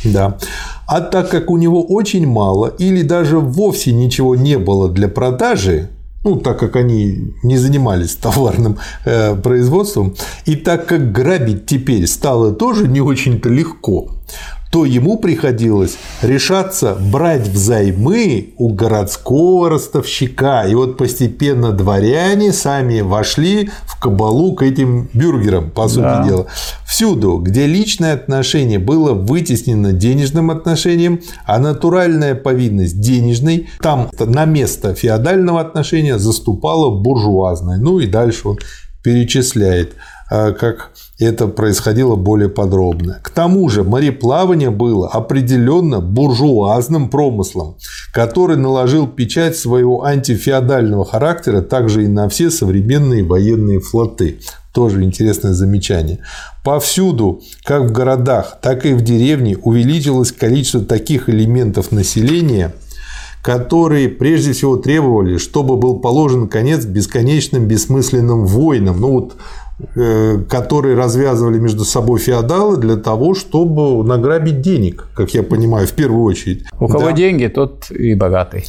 Да. 0.04 0.38
А 0.86 1.00
так 1.00 1.30
как 1.30 1.50
у 1.50 1.56
него 1.56 1.82
очень 1.82 2.26
мало 2.26 2.68
или 2.78 3.02
даже 3.02 3.38
вовсе 3.38 3.92
ничего 3.92 4.36
не 4.36 4.58
было 4.58 4.88
для 4.88 5.08
продажи, 5.08 5.88
ну, 6.24 6.36
так 6.36 6.58
как 6.58 6.76
они 6.76 7.34
не 7.42 7.58
занимались 7.58 8.14
товарным 8.22 8.78
э, 9.04 9.34
производством, 9.36 10.14
и 10.46 10.56
так 10.56 10.86
как 10.86 11.12
грабить 11.12 11.66
теперь 11.66 12.06
стало 12.06 12.52
тоже 12.52 12.88
не 12.88 13.00
очень-то 13.00 13.48
легко, 13.48 14.08
то 14.74 14.84
ему 14.84 15.18
приходилось 15.18 15.96
решаться 16.20 16.96
брать 16.96 17.46
взаймы 17.46 18.54
у 18.58 18.74
городского 18.74 19.70
ростовщика. 19.70 20.64
И 20.64 20.74
вот 20.74 20.98
постепенно 20.98 21.70
дворяне 21.70 22.52
сами 22.52 23.00
вошли 23.00 23.70
в 23.84 24.00
кабалу 24.00 24.56
к 24.56 24.62
этим 24.62 25.08
бюргерам, 25.14 25.70
по 25.70 25.86
сути 25.86 26.02
да. 26.02 26.24
дела. 26.26 26.46
Всюду, 26.84 27.38
где 27.38 27.68
личное 27.68 28.14
отношение 28.14 28.80
было 28.80 29.12
вытеснено 29.12 29.92
денежным 29.92 30.50
отношением, 30.50 31.20
а 31.46 31.60
натуральная 31.60 32.34
повинность 32.34 33.00
денежной, 33.00 33.68
там 33.80 34.10
на 34.18 34.44
место 34.44 34.92
феодального 34.96 35.60
отношения 35.60 36.18
заступала 36.18 36.90
буржуазное. 36.90 37.78
Ну 37.78 38.00
и 38.00 38.08
дальше 38.08 38.48
он 38.48 38.58
перечисляет, 39.04 39.92
как 40.58 40.90
это 41.18 41.46
происходило 41.46 42.16
более 42.16 42.48
подробно. 42.48 43.20
К 43.22 43.30
тому 43.30 43.68
же 43.68 43.84
мореплавание 43.84 44.70
было 44.70 45.08
определенно 45.08 46.00
буржуазным 46.00 47.08
промыслом, 47.08 47.76
который 48.12 48.56
наложил 48.56 49.06
печать 49.06 49.56
своего 49.56 50.04
антифеодального 50.04 51.04
характера 51.04 51.60
также 51.60 52.04
и 52.04 52.08
на 52.08 52.28
все 52.28 52.50
современные 52.50 53.22
военные 53.22 53.80
флоты. 53.80 54.40
Тоже 54.72 55.04
интересное 55.04 55.52
замечание. 55.52 56.18
Повсюду, 56.64 57.42
как 57.62 57.82
в 57.82 57.92
городах, 57.92 58.58
так 58.60 58.84
и 58.86 58.94
в 58.94 59.02
деревне, 59.02 59.56
увеличилось 59.56 60.32
количество 60.32 60.80
таких 60.80 61.28
элементов 61.28 61.92
населения, 61.92 62.74
которые 63.44 64.08
прежде 64.08 64.52
всего 64.52 64.76
требовали, 64.78 65.36
чтобы 65.36 65.76
был 65.76 66.00
положен 66.00 66.48
конец 66.48 66.86
бесконечным 66.86 67.68
бессмысленным 67.68 68.46
войнам. 68.46 69.00
Ну 69.00 69.12
вот 69.12 69.36
которые 69.94 70.96
развязывали 70.96 71.58
между 71.58 71.84
собой 71.84 72.20
феодалы 72.20 72.76
для 72.76 72.96
того, 72.96 73.34
чтобы 73.34 74.04
награбить 74.04 74.60
денег, 74.60 75.08
как 75.14 75.34
я 75.34 75.42
понимаю, 75.42 75.86
в 75.86 75.92
первую 75.92 76.24
очередь. 76.24 76.64
У 76.78 76.86
кого 76.86 77.06
да. 77.06 77.12
деньги, 77.12 77.46
тот 77.48 77.90
и 77.90 78.14
богатый. 78.14 78.64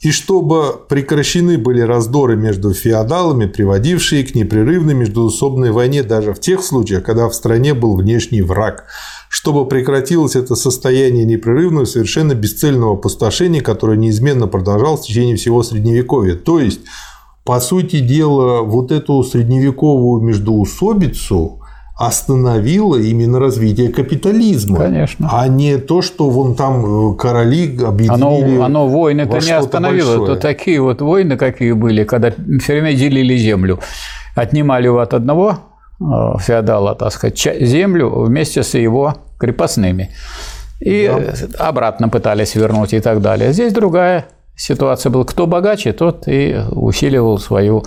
И 0.00 0.12
чтобы 0.12 0.76
прекращены 0.88 1.58
были 1.58 1.80
раздоры 1.80 2.36
между 2.36 2.72
феодалами, 2.72 3.46
приводившие 3.46 4.24
к 4.24 4.34
непрерывной 4.36 4.94
междуусобной 4.94 5.72
войне 5.72 6.04
даже 6.04 6.32
в 6.34 6.38
тех 6.38 6.62
случаях, 6.62 7.02
когда 7.02 7.28
в 7.28 7.34
стране 7.34 7.74
был 7.74 7.96
внешний 7.96 8.42
враг, 8.42 8.84
чтобы 9.28 9.66
прекратилось 9.66 10.36
это 10.36 10.54
состояние 10.54 11.24
непрерывного, 11.24 11.84
совершенно 11.84 12.34
бесцельного 12.34 12.92
опустошения, 12.92 13.60
которое 13.60 13.98
неизменно 13.98 14.46
продолжалось 14.46 15.00
в 15.00 15.06
течение 15.06 15.34
всего 15.34 15.64
Средневековья. 15.64 16.36
То 16.36 16.60
есть, 16.60 16.80
по 17.48 17.60
сути 17.60 18.00
дела, 18.00 18.60
вот 18.60 18.92
эту 18.92 19.22
средневековую 19.22 20.20
междуусобицу 20.20 21.62
остановило 21.96 22.96
именно 22.96 23.40
развитие 23.40 23.88
капитализма. 23.88 24.76
Конечно. 24.76 25.30
А 25.32 25.48
не 25.48 25.78
то, 25.78 26.02
что 26.02 26.28
вон 26.28 26.56
там 26.56 27.12
э, 27.12 27.16
короли 27.16 27.74
объединили 27.82 28.56
Оно, 28.56 28.64
оно 28.64 28.86
войны-то 28.86 29.38
не 29.38 29.52
остановило. 29.52 30.18
Большое. 30.18 30.26
То 30.26 30.36
такие 30.36 30.82
вот 30.82 31.00
войны, 31.00 31.38
какие 31.38 31.72
были, 31.72 32.04
когда 32.04 32.32
все 32.60 32.74
время 32.74 32.92
делили 32.92 33.34
землю. 33.38 33.78
Отнимали 34.36 34.88
от 34.88 35.14
одного 35.14 35.60
э, 36.02 36.04
феодала, 36.40 36.94
так 36.96 37.12
сказать, 37.14 37.38
землю 37.62 38.10
вместе 38.10 38.62
с 38.62 38.74
его 38.74 39.14
крепостными. 39.38 40.10
И 40.80 41.10
да. 41.10 41.66
обратно 41.66 42.10
пытались 42.10 42.54
вернуть 42.56 42.92
и 42.92 43.00
так 43.00 43.22
далее. 43.22 43.54
Здесь 43.54 43.72
другая 43.72 44.26
ситуация 44.58 45.10
была, 45.10 45.24
кто 45.24 45.46
богаче, 45.46 45.92
тот 45.92 46.24
и 46.26 46.60
усиливал 46.72 47.38
свою 47.38 47.84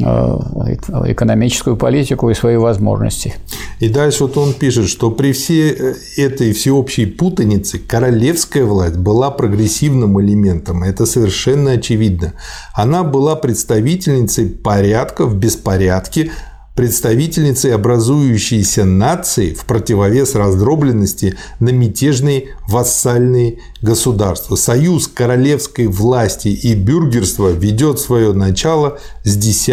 э, 0.00 0.04
экономическую 0.04 1.76
политику 1.76 2.30
и 2.30 2.34
свои 2.34 2.56
возможности. 2.56 3.34
И 3.78 3.88
дальше 3.88 4.24
вот 4.24 4.36
он 4.36 4.54
пишет, 4.54 4.88
что 4.88 5.10
при 5.10 5.32
всей 5.32 5.70
э, 5.70 5.94
этой 6.16 6.52
всеобщей 6.52 7.06
путанице 7.06 7.78
королевская 7.78 8.64
власть 8.64 8.96
была 8.96 9.30
прогрессивным 9.30 10.20
элементом. 10.20 10.82
Это 10.82 11.06
совершенно 11.06 11.72
очевидно. 11.72 12.32
Она 12.74 13.04
была 13.04 13.36
представительницей 13.36 14.48
порядка 14.48 15.26
в 15.26 15.36
беспорядке, 15.36 16.32
представительницей 16.78 17.74
образующейся 17.74 18.84
нации 18.84 19.52
в 19.52 19.64
противовес 19.64 20.36
раздробленности 20.36 21.34
на 21.58 21.70
мятежные 21.70 22.50
вассальные 22.68 23.58
государства. 23.82 24.54
Союз 24.54 25.08
королевской 25.08 25.88
власти 25.88 26.46
и 26.46 26.76
бюргерства 26.76 27.48
ведет 27.48 27.98
свое 27.98 28.32
начало 28.32 29.00
с 29.24 29.36
X 29.36 29.66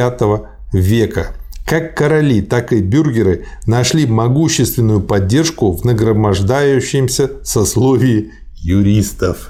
века. 0.74 1.28
Как 1.64 1.96
короли, 1.96 2.42
так 2.42 2.74
и 2.74 2.82
бюргеры 2.82 3.46
нашли 3.68 4.08
могущественную 4.08 5.02
поддержку 5.02 5.74
в 5.74 5.86
нагромождающемся 5.86 7.30
сословии 7.44 8.32
юристов. 8.56 9.50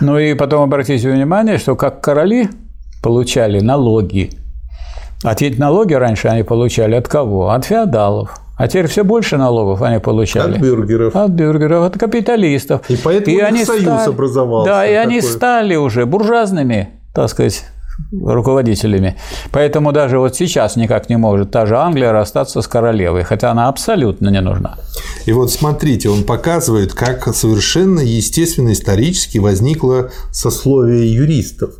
Ну 0.00 0.18
и 0.18 0.34
потом 0.34 0.62
обратите 0.62 1.08
внимание, 1.08 1.58
что 1.58 1.76
как 1.76 2.02
короли 2.02 2.48
получали 3.00 3.60
налоги. 3.60 4.30
А 5.22 5.34
ведь 5.38 5.58
налоги 5.58 5.94
раньше 5.94 6.28
они 6.28 6.42
получали 6.42 6.94
от 6.94 7.08
кого? 7.08 7.50
От 7.50 7.64
феодалов. 7.66 8.34
А 8.56 8.68
теперь 8.68 8.86
все 8.88 9.04
больше 9.04 9.36
налогов 9.36 9.80
они 9.82 10.00
получали. 10.00 10.56
От 10.56 10.60
бюргеров. 10.60 11.16
От 11.16 11.30
бюргеров, 11.30 11.84
от 11.84 11.98
капиталистов. 11.98 12.82
И 12.88 12.96
поэтому 12.96 13.36
и 13.36 13.40
они 13.40 13.64
союз 13.64 13.84
стали, 13.84 14.08
образовался. 14.08 14.70
Да, 14.70 14.86
и 14.86 14.94
такой. 14.94 15.02
они 15.02 15.20
стали 15.22 15.76
уже 15.76 16.04
буржуазными, 16.04 16.90
так 17.14 17.30
сказать, 17.30 17.64
руководителями. 18.12 19.16
Поэтому 19.50 19.92
даже 19.92 20.18
вот 20.18 20.36
сейчас 20.36 20.76
никак 20.76 21.08
не 21.08 21.16
может 21.16 21.50
та 21.50 21.66
же 21.66 21.76
Англия 21.76 22.12
расстаться 22.12 22.60
с 22.62 22.68
королевой, 22.68 23.22
хотя 23.22 23.50
она 23.50 23.68
абсолютно 23.68 24.28
не 24.28 24.40
нужна. 24.40 24.76
И 25.26 25.32
вот 25.32 25.50
смотрите, 25.50 26.08
он 26.08 26.24
показывает, 26.24 26.92
как 26.92 27.34
совершенно 27.34 28.00
естественно 28.00 28.72
исторически 28.72 29.38
возникло 29.38 30.10
сословие 30.32 31.12
юристов. 31.14 31.70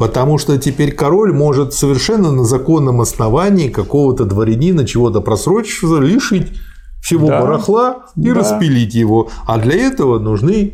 Потому 0.00 0.38
что 0.38 0.56
теперь 0.56 0.92
король 0.92 1.30
может 1.30 1.74
совершенно 1.74 2.32
на 2.32 2.44
законном 2.44 3.02
основании 3.02 3.68
какого-то 3.68 4.24
дворянина 4.24 4.86
чего-то 4.86 5.20
просрочиться, 5.20 5.98
лишить 5.98 6.58
всего 7.02 7.28
да, 7.28 7.42
барахла 7.42 7.96
и 8.16 8.30
да. 8.30 8.34
распилить 8.36 8.94
его. 8.94 9.28
А 9.46 9.58
для 9.58 9.74
этого 9.74 10.18
нужны 10.18 10.72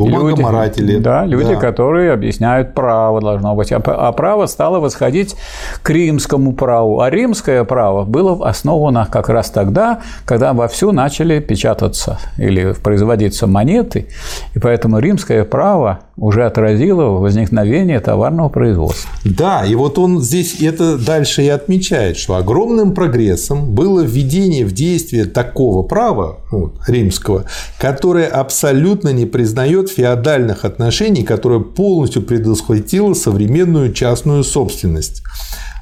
Бумагоморатели. 0.00 0.92
Люди, 0.92 1.02
да, 1.02 1.24
люди, 1.24 1.54
да. 1.54 1.60
которые 1.60 2.12
объясняют 2.12 2.74
право 2.74 3.20
должно 3.20 3.54
быть. 3.54 3.72
А, 3.72 3.76
а 3.76 4.12
право 4.12 4.46
стало 4.46 4.80
восходить 4.80 5.36
к 5.82 5.90
римскому 5.90 6.54
праву. 6.54 7.00
А 7.00 7.10
римское 7.10 7.64
право 7.64 8.04
было 8.04 8.48
основано 8.48 9.06
как 9.10 9.28
раз 9.28 9.50
тогда, 9.50 10.00
когда 10.24 10.52
вовсю 10.52 10.92
начали 10.92 11.40
печататься 11.40 12.18
или 12.38 12.72
производиться 12.72 13.46
монеты. 13.46 14.08
И 14.54 14.58
поэтому 14.58 14.98
римское 14.98 15.44
право 15.44 16.00
уже 16.20 16.44
отразило 16.44 17.04
возникновение 17.18 17.98
товарного 17.98 18.50
производства. 18.50 19.10
Да, 19.24 19.64
и 19.64 19.74
вот 19.74 19.98
он 19.98 20.20
здесь 20.20 20.60
это 20.60 20.98
дальше 20.98 21.42
и 21.42 21.48
отмечает, 21.48 22.18
что 22.18 22.36
огромным 22.36 22.94
прогрессом 22.94 23.74
было 23.74 24.00
введение 24.00 24.66
в 24.66 24.72
действие 24.72 25.24
такого 25.24 25.82
права, 25.82 26.40
вот, 26.50 26.74
римского, 26.86 27.46
которое 27.78 28.26
абсолютно 28.26 29.08
не 29.08 29.24
признает 29.24 29.88
феодальных 29.88 30.66
отношений, 30.66 31.22
которое 31.22 31.60
полностью 31.60 32.22
предусхватило 32.22 33.14
современную 33.14 33.94
частную 33.94 34.44
собственность. 34.44 35.22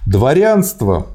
Дворянство 0.06 1.08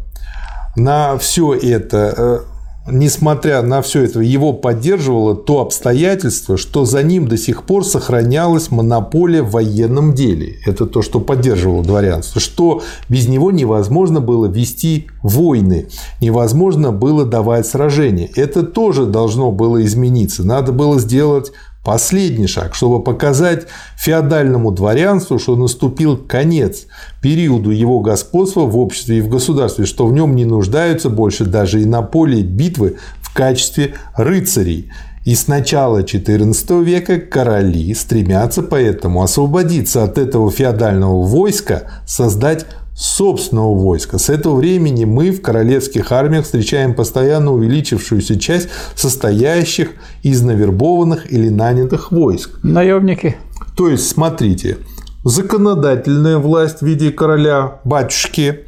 на 0.75 1.17
все 1.17 1.53
это 1.53 2.13
э, 2.17 2.39
несмотря 2.87 3.61
на 3.61 3.81
все 3.81 4.03
это, 4.03 4.19
его 4.19 4.53
поддерживало 4.53 5.35
то 5.35 5.61
обстоятельство, 5.61 6.57
что 6.57 6.85
за 6.85 7.01
ним 7.03 7.27
до 7.27 7.37
сих 7.37 7.63
пор 7.63 7.85
сохранялась 7.85 8.71
монополия 8.71 9.41
в 9.41 9.51
военном 9.51 10.13
деле. 10.13 10.57
Это 10.65 10.85
то, 10.85 11.01
что 11.01 11.19
поддерживало 11.19 11.83
дворянство. 11.83 12.41
Что 12.41 12.81
без 13.09 13.27
него 13.27 13.51
невозможно 13.51 14.19
было 14.19 14.47
вести 14.47 15.07
войны, 15.21 15.87
невозможно 16.21 16.91
было 16.91 17.25
давать 17.25 17.65
сражения. 17.67 18.29
Это 18.35 18.63
тоже 18.63 19.05
должно 19.05 19.51
было 19.51 19.83
измениться. 19.83 20.43
Надо 20.43 20.71
было 20.71 20.99
сделать 20.99 21.51
Последний 21.83 22.47
шаг, 22.47 22.75
чтобы 22.75 23.03
показать 23.03 23.67
феодальному 23.97 24.71
дворянству, 24.71 25.37
что 25.37 25.57
наступил 25.57 26.15
конец 26.15 26.85
периоду 27.21 27.71
его 27.71 27.99
господства 27.99 28.61
в 28.61 28.77
обществе 28.77 29.17
и 29.17 29.21
в 29.21 29.27
государстве, 29.27 29.85
что 29.85 30.07
в 30.07 30.13
нем 30.13 30.33
не 30.33 30.45
нуждаются 30.45 31.09
больше 31.09 31.43
даже 31.43 31.81
и 31.81 31.85
на 31.85 32.01
поле 32.01 32.41
битвы 32.41 32.95
в 33.21 33.33
качестве 33.33 33.95
рыцарей. 34.15 34.91
И 35.25 35.35
с 35.35 35.47
начала 35.47 36.03
XIV 36.03 36.83
века 36.83 37.19
короли 37.19 37.93
стремятся 37.93 38.61
поэтому 38.61 39.21
освободиться 39.21 40.03
от 40.03 40.17
этого 40.17 40.51
феодального 40.51 41.21
войска, 41.21 41.83
создать 42.05 42.65
собственного 42.95 43.73
войска. 43.73 44.17
С 44.17 44.29
этого 44.29 44.55
времени 44.55 45.05
мы 45.05 45.31
в 45.31 45.41
королевских 45.41 46.11
армиях 46.11 46.45
встречаем 46.45 46.93
постоянно 46.93 47.51
увеличившуюся 47.51 48.39
часть 48.39 48.69
состоящих 48.95 49.89
из 50.21 50.41
навербованных 50.41 51.31
или 51.31 51.49
нанятых 51.49 52.11
войск. 52.11 52.59
Наемники. 52.63 53.37
То 53.75 53.89
есть, 53.89 54.07
смотрите, 54.07 54.77
законодательная 55.23 56.37
власть 56.37 56.79
в 56.79 56.85
виде 56.85 57.11
короля, 57.11 57.79
батюшки, 57.83 58.59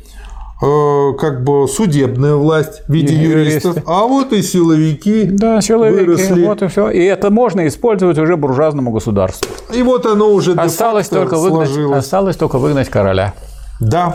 э, 0.62 1.14
как 1.20 1.44
бы 1.44 1.68
судебная 1.68 2.36
власть 2.36 2.82
в 2.88 2.94
виде 2.94 3.14
юристов, 3.14 3.78
а 3.86 4.08
вот 4.08 4.34
и 4.34 4.42
силовики. 4.42 5.26
Да, 5.26 5.62
силовики. 5.62 6.06
Выросли. 6.06 6.46
Вот 6.46 6.64
и 6.64 6.68
все. 6.68 6.90
И 6.90 7.04
это 7.04 7.30
можно 7.30 7.68
использовать 7.68 8.18
уже 8.18 8.38
буржуазному 8.38 8.92
государству. 8.92 9.52
И 9.72 9.84
вот 9.84 10.08
оно 10.08 10.32
уже 10.32 10.54
осталось 10.54 11.10
только 11.10 11.38
выгнать, 11.38 11.70
осталось 11.94 12.38
только 12.38 12.58
выгнать 12.58 12.90
короля. 12.90 13.36
Да. 13.80 14.14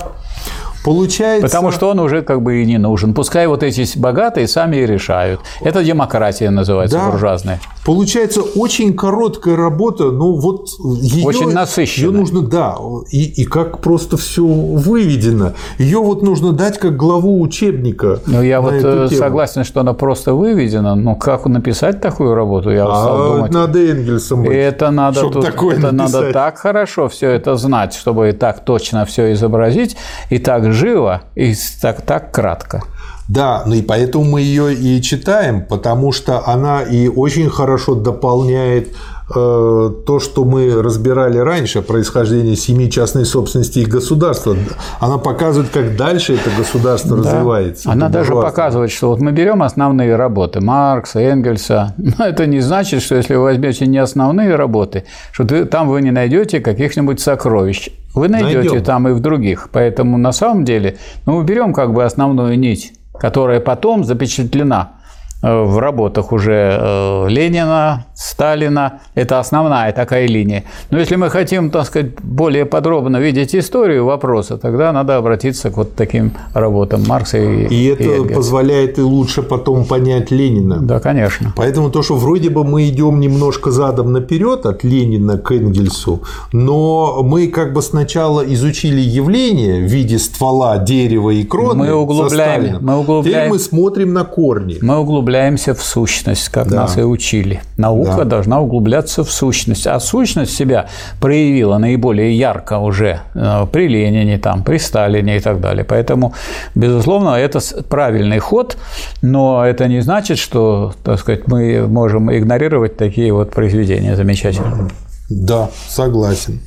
Получается... 0.85 1.47
Потому 1.47 1.71
что 1.73 1.90
он 1.90 2.01
уже 2.01 2.23
как 2.23 2.43
бы 2.43 2.62
и 2.62 2.66
не 2.66 2.79
нужен. 2.79 3.14
Пускай 3.14 3.47
вот 3.47 3.62
эти 3.62 3.87
богатые 3.99 4.49
сами 4.49 4.77
и 4.77 4.87
решают. 4.87 5.40
Это 5.61 5.85
демократия 5.85 6.51
называется, 6.51 6.99
да. 6.99 7.11
буржуазная. 7.11 7.61
Получается 7.85 8.43
очень 8.43 8.95
короткая 8.95 9.57
работа, 9.57 10.11
но 10.11 10.35
вот 10.35 10.69
ее, 11.01 11.25
очень 11.25 11.51
насыщенная. 11.51 12.11
Ее 12.11 12.19
нужно, 12.19 12.43
да, 12.43 12.77
и, 13.11 13.25
и 13.25 13.45
как 13.45 13.81
просто 13.81 14.16
все 14.16 14.45
выведено. 14.45 15.53
Ее 15.79 15.99
вот 15.99 16.23
нужно 16.23 16.53
дать 16.53 16.79
как 16.79 16.97
главу 16.97 17.40
учебника. 17.40 18.21
Ну, 18.27 18.43
я 18.43 18.61
вот 18.61 18.75
э, 18.75 19.09
согласен, 19.09 19.64
что 19.64 19.81
она 19.81 19.95
просто 19.95 20.35
выведена, 20.35 20.95
но 20.95 21.14
как 21.14 21.47
написать 21.47 22.01
такую 22.01 22.35
работу, 22.35 22.71
я 22.71 22.85
а 22.85 22.95
стал 22.95 23.37
думать. 23.37 23.53
надо 23.53 23.79
Энгельсом 23.79 24.43
быть, 24.43 24.53
Это 24.53 24.90
надо 24.90 25.23
тут, 25.23 25.45
такое 25.45 25.79
это 25.79 25.90
надо 25.93 26.33
так 26.33 26.59
хорошо 26.59 27.09
все 27.09 27.31
это 27.31 27.57
знать, 27.57 27.95
чтобы 27.95 28.29
и 28.29 28.33
так 28.33 28.64
точно 28.64 29.05
все 29.07 29.33
изобразить, 29.33 29.97
и 30.29 30.38
так 30.38 30.69
живо, 30.72 31.22
и 31.35 31.54
так, 31.80 32.02
так 32.02 32.33
кратко. 32.33 32.83
Да, 33.28 33.62
ну 33.64 33.74
и 33.74 33.83
поэтому 33.83 34.24
мы 34.24 34.40
ее 34.40 34.74
и 34.74 35.00
читаем, 35.00 35.64
потому 35.64 36.11
что 36.11 36.48
она 36.48 36.83
и 36.83 37.06
очень 37.06 37.48
хорошо 37.48 37.94
дополняет 37.94 38.96
то, 39.33 40.19
что 40.21 40.45
мы 40.45 40.83
разбирали 40.83 41.38
раньше, 41.38 41.83
происхождение 41.83 42.57
семьи 42.57 42.90
частной 42.90 43.25
собственности 43.25 43.81
и 43.81 43.85
государства. 43.85 44.57
Она 44.99 45.19
показывает, 45.19 45.71
как 45.71 45.97
дальше 45.97 46.35
это 46.35 46.51
государство 46.57 47.16
да. 47.16 47.23
развивается. 47.23 47.90
Она 47.90 48.09
даже 48.09 48.31
буржуазно. 48.31 48.51
показывает, 48.51 48.90
что 48.90 49.11
вот 49.11 49.21
мы 49.21 49.33
берем 49.33 49.62
основные 49.62 50.16
работы 50.16 50.61
Маркса, 50.61 51.21
Энгельса, 51.21 51.95
но 51.99 52.27
это 52.27 52.47
не 52.47 52.61
значит, 52.61 53.03
что 53.03 53.14
если 53.14 53.35
вы 53.37 53.43
возьмете 53.43 53.87
не 53.87 53.99
основные 53.99 54.57
работы, 54.57 55.05
что 55.33 55.45
там 55.66 55.88
вы 55.88 56.03
не 56.03 56.11
найдете 56.11 56.61
каких-нибудь 56.61 57.21
сокровищ. 57.21 57.90
Вы 58.12 58.29
найдете 58.29 58.71
Найдем. 58.71 58.83
там 58.83 59.09
и 59.09 59.12
в 59.12 59.21
других. 59.21 59.69
Поэтому 59.71 60.19
на 60.19 60.33
самом 60.33 60.64
деле 60.64 60.99
ну, 61.27 61.38
мы 61.38 61.45
берем 61.45 61.73
как 61.73 61.93
бы 61.93 62.05
основную 62.05 62.59
нить 62.59 62.93
которая 63.21 63.61
потом 63.61 64.03
запечатлена 64.03 65.01
Э, 65.43 65.62
в 65.62 65.79
работах 65.79 66.33
уже 66.33 66.79
э, 66.79 67.29
Ленина, 67.29 68.07
Сталина. 68.20 69.00
Это 69.14 69.38
основная 69.38 69.92
такая 69.92 70.26
линия. 70.26 70.64
Но 70.90 70.98
если 70.98 71.16
мы 71.16 71.30
хотим, 71.30 71.70
так 71.70 71.87
сказать, 71.87 72.20
более 72.22 72.66
подробно 72.66 73.18
видеть 73.18 73.54
историю 73.54 74.04
вопроса, 74.04 74.59
тогда 74.59 74.92
надо 74.92 75.16
обратиться 75.16 75.70
к 75.70 75.76
вот 75.76 75.94
таким 75.94 76.33
работам 76.54 77.04
Маркса 77.06 77.38
и 77.38 77.66
И 77.66 77.87
это 77.87 78.04
и 78.04 78.35
позволяет 78.35 78.98
и 78.98 79.02
лучше 79.02 79.42
потом 79.42 79.85
понять 79.85 80.30
Ленина. 80.30 80.80
Да, 80.80 81.00
конечно. 81.00 81.52
Поэтому 81.56 81.90
то, 81.90 82.02
что 82.02 82.16
вроде 82.16 82.50
бы 82.50 82.64
мы 82.64 82.88
идем 82.88 83.20
немножко 83.20 83.70
задом 83.70 84.12
наперед 84.12 84.66
от 84.66 84.85
Ленина 84.85 85.38
к 85.38 85.52
Энгельсу, 85.52 86.22
но 86.52 87.22
мы 87.22 87.48
как 87.48 87.72
бы 87.72 87.83
сначала 87.83 88.42
изучили 88.42 89.00
явление 89.00 89.80
в 89.80 89.90
виде 89.90 90.18
ствола, 90.18 90.78
дерева 90.78 91.30
и 91.30 91.44
кроны. 91.44 91.85
Мы 91.85 91.94
углубляем, 91.94 92.78
мы 92.80 92.96
углубляем. 92.96 93.24
Теперь 93.24 93.48
мы 93.48 93.59
смотрим 93.59 94.12
на 94.12 94.24
корни. 94.24 94.78
Мы 94.83 94.98
углубляем 94.98 95.20
углубляемся 95.20 95.74
в 95.74 95.83
сущность, 95.83 96.48
как 96.48 96.68
да. 96.68 96.76
нас 96.83 96.98
и 96.98 97.02
учили. 97.02 97.61
Наука 97.76 98.10
да. 98.18 98.25
должна 98.25 98.61
углубляться 98.61 99.25
в 99.25 99.31
сущность. 99.31 99.87
А 99.87 99.99
сущность 100.01 100.55
себя 100.55 100.87
проявила 101.20 101.79
наиболее 101.79 102.37
ярко 102.37 102.79
уже 102.79 103.20
э, 103.35 103.66
при 103.73 103.88
Ленине, 103.88 104.38
там, 104.38 104.62
при 104.62 104.79
Сталине 104.79 105.37
и 105.37 105.40
так 105.40 105.61
далее. 105.61 105.85
Поэтому, 105.85 106.35
безусловно, 106.75 107.31
это 107.37 107.61
правильный 107.88 108.38
ход, 108.38 108.77
но 109.23 109.64
это 109.64 109.88
не 109.88 110.01
значит, 110.01 110.38
что 110.38 110.94
так 111.05 111.18
сказать, 111.18 111.46
мы 111.46 111.87
можем 111.87 112.31
игнорировать 112.31 112.96
такие 112.96 113.33
вот 113.33 113.51
произведения 113.51 114.16
замечательные. 114.16 114.90
Да, 115.31 115.71
согласен. 115.88 116.59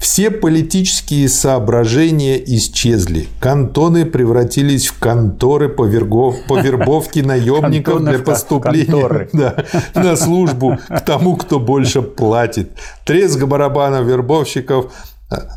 Все 0.00 0.32
политические 0.32 1.28
соображения 1.28 2.36
исчезли. 2.36 3.28
Кантоны 3.38 4.06
превратились 4.06 4.88
в 4.88 4.98
конторы 4.98 5.68
по, 5.68 5.86
вергов, 5.86 6.34
по 6.48 6.60
вербовке 6.60 7.22
наемников 7.22 8.02
для 8.02 8.18
поступления 8.18 9.28
да, 9.32 9.64
на 9.94 10.16
службу 10.16 10.78
к 10.88 11.00
тому, 11.02 11.36
кто 11.36 11.60
больше 11.60 12.02
платит. 12.02 12.72
Треск 13.04 13.40
барабанов 13.44 14.04
вербовщиков 14.04 14.92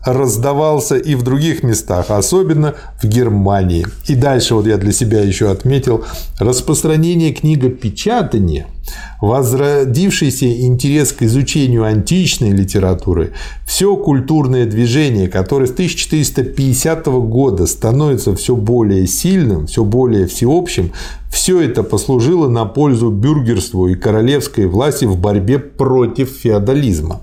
раздавался 0.06 0.98
и 0.98 1.16
в 1.16 1.24
других 1.24 1.64
местах, 1.64 2.08
особенно 2.10 2.76
в 3.02 3.08
Германии. 3.08 3.88
И 4.08 4.16
дальше 4.16 4.56
вот 4.56 4.68
я 4.68 4.78
для 4.78 4.92
себя 4.92 5.22
еще 5.22 5.50
отметил 5.50 6.04
распространение 6.40 7.32
книгопечатания, 7.32 8.68
возродившийся 9.22 10.52
интерес 10.66 11.14
к 11.14 11.24
изучению 11.24 11.86
античной 11.86 12.52
литературы, 12.52 13.32
все 13.66 13.96
культурное 13.96 14.66
движение, 14.66 15.30
которое 15.30 15.68
с 15.68 15.72
1450 15.72 17.06
года 17.06 17.66
становится 17.66 18.36
все 18.36 18.58
более 18.58 19.08
сильным, 19.08 19.68
все 19.68 19.86
более 19.86 20.28
всеобщим, 20.28 20.92
все 21.32 21.62
это 21.62 21.84
послужило 21.84 22.50
на 22.50 22.66
пользу 22.66 23.10
бюргерству 23.10 23.88
и 23.88 23.96
королевской 23.96 24.66
власти 24.66 25.06
в 25.06 25.18
борьбе 25.18 25.60
против 25.60 26.30
феодализма. 26.30 27.22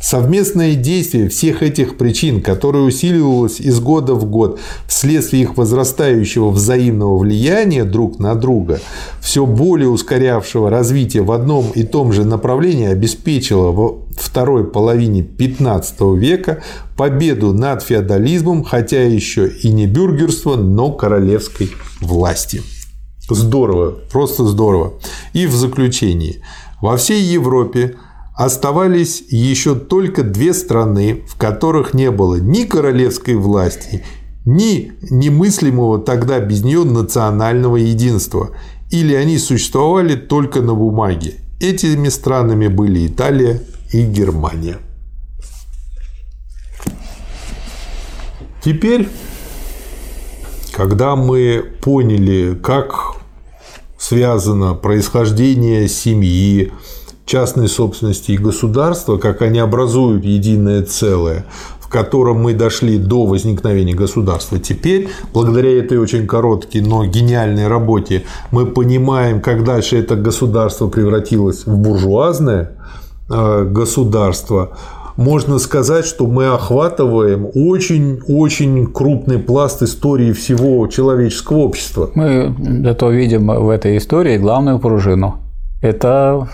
Совместное 0.00 0.74
действие 0.74 1.28
всех 1.28 1.62
этих 1.62 1.96
причин, 1.96 2.42
которое 2.42 2.82
усиливалось 2.82 3.60
из 3.60 3.78
года 3.80 4.14
в 4.14 4.24
год 4.24 4.58
вследствие 4.86 5.44
их 5.44 5.56
возрастающего 5.56 6.50
взаимного 6.50 7.18
влияния 7.18 7.84
друг 7.84 8.18
на 8.18 8.34
друга, 8.34 8.80
все 9.20 9.46
более 9.46 9.88
ускорявшего 9.88 10.70
развитие 10.70 11.22
в 11.22 11.30
одном 11.30 11.70
и 11.74 11.84
том 11.84 12.12
же 12.12 12.24
направлении, 12.24 12.88
обеспечило 12.88 13.70
во 13.70 14.02
второй 14.18 14.64
половине 14.64 15.22
15 15.22 16.00
века 16.16 16.62
победу 16.96 17.52
над 17.52 17.82
феодализмом, 17.82 18.64
хотя 18.64 19.04
еще 19.04 19.48
и 19.48 19.70
не 19.70 19.86
бюргерства, 19.86 20.56
но 20.56 20.90
королевской 20.92 21.70
власти. 22.00 22.62
Здорово, 23.30 23.92
просто 24.10 24.44
здорово. 24.44 24.94
И 25.32 25.46
в 25.46 25.54
заключении. 25.54 26.42
Во 26.80 26.96
всей 26.96 27.22
Европе 27.22 27.96
оставались 28.44 29.22
еще 29.28 29.76
только 29.76 30.24
две 30.24 30.52
страны, 30.52 31.22
в 31.28 31.36
которых 31.36 31.94
не 31.94 32.10
было 32.10 32.36
ни 32.36 32.64
королевской 32.64 33.36
власти, 33.36 34.04
ни 34.44 34.92
немыслимого 35.10 36.00
тогда 36.00 36.40
без 36.40 36.64
нее 36.64 36.82
национального 36.84 37.76
единства, 37.76 38.50
или 38.90 39.14
они 39.14 39.38
существовали 39.38 40.16
только 40.16 40.60
на 40.60 40.74
бумаге. 40.74 41.34
Этими 41.60 42.08
странами 42.08 42.66
были 42.66 43.06
Италия 43.06 43.62
и 43.92 44.02
Германия. 44.02 44.78
Теперь, 48.64 49.08
когда 50.72 51.14
мы 51.14 51.64
поняли, 51.80 52.58
как 52.60 53.16
связано 53.98 54.74
происхождение 54.74 55.88
семьи, 55.88 56.72
частной 57.26 57.68
собственности 57.68 58.32
и 58.32 58.36
государства, 58.38 59.16
как 59.16 59.42
они 59.42 59.58
образуют 59.58 60.24
единое 60.24 60.82
целое, 60.82 61.44
в 61.80 61.88
котором 61.88 62.42
мы 62.42 62.54
дошли 62.54 62.98
до 62.98 63.24
возникновения 63.26 63.94
государства. 63.94 64.58
Теперь, 64.58 65.08
благодаря 65.32 65.78
этой 65.78 65.98
очень 65.98 66.26
короткой, 66.26 66.80
но 66.80 67.04
гениальной 67.04 67.68
работе, 67.68 68.24
мы 68.50 68.66
понимаем, 68.66 69.40
как 69.40 69.64
дальше 69.64 69.98
это 69.98 70.16
государство 70.16 70.88
превратилось 70.88 71.66
в 71.66 71.76
буржуазное 71.76 72.72
э, 73.30 73.64
государство, 73.64 74.76
можно 75.16 75.58
сказать, 75.58 76.06
что 76.06 76.26
мы 76.26 76.46
охватываем 76.46 77.46
очень-очень 77.54 78.86
крупный 78.86 79.38
пласт 79.38 79.82
истории 79.82 80.32
всего 80.32 80.86
человеческого 80.86 81.58
общества. 81.58 82.10
Мы 82.14 82.54
зато 82.82 83.10
видим 83.10 83.48
в 83.48 83.68
этой 83.68 83.98
истории 83.98 84.38
главную 84.38 84.78
пружину. 84.78 85.41
Это 85.82 86.48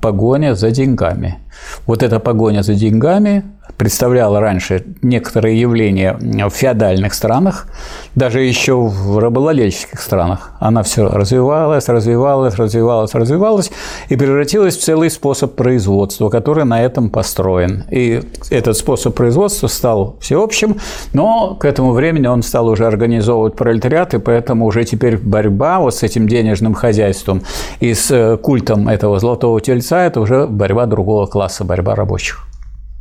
погоня 0.00 0.54
за 0.54 0.70
деньгами. 0.70 1.38
Вот 1.86 2.02
эта 2.02 2.20
погоня 2.20 2.62
за 2.62 2.74
деньгами 2.74 3.44
представляла 3.76 4.40
раньше 4.40 4.84
некоторые 5.02 5.60
явления 5.60 6.16
в 6.18 6.50
феодальных 6.50 7.12
странах, 7.12 7.66
даже 8.14 8.40
еще 8.40 8.76
в 8.76 9.18
рабовладельческих 9.18 10.00
странах. 10.00 10.52
Она 10.60 10.82
все 10.82 11.08
развивалась, 11.08 11.88
развивалась, 11.88 12.54
развивалась, 12.54 13.14
развивалась 13.14 13.70
и 14.08 14.16
превратилась 14.16 14.76
в 14.76 14.82
целый 14.82 15.10
способ 15.10 15.54
производства, 15.54 16.30
который 16.30 16.64
на 16.64 16.82
этом 16.82 17.10
построен. 17.10 17.84
И 17.90 18.22
этот 18.50 18.76
способ 18.76 19.14
производства 19.14 19.66
стал 19.66 20.16
всеобщим, 20.20 20.76
но 21.12 21.54
к 21.54 21.64
этому 21.64 21.92
времени 21.92 22.26
он 22.26 22.42
стал 22.42 22.68
уже 22.68 22.86
организовывать 22.86 23.56
пролетариат, 23.56 24.14
и 24.14 24.18
поэтому 24.18 24.64
уже 24.66 24.84
теперь 24.84 25.18
борьба 25.18 25.80
вот 25.80 25.94
с 25.94 26.02
этим 26.02 26.28
денежным 26.28 26.72
хозяйством 26.74 27.42
и 27.80 27.92
с 27.92 28.10
э, 28.10 28.36
культом 28.38 28.88
этого 28.88 29.18
золотого 29.18 29.60
тельца– 29.66 30.04
это 30.06 30.20
уже 30.20 30.46
борьба 30.46 30.86
другого 30.86 31.26
класса, 31.26 31.64
борьба 31.64 31.94
рабочих. 31.94 32.46